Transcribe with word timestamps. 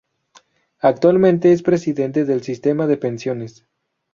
Actualmente 0.79 1.51
es 1.53 1.61
presidente 1.61 2.25
del 2.25 2.41
sistema 2.41 2.87
de 2.87 2.97
pensiones. 2.97 3.67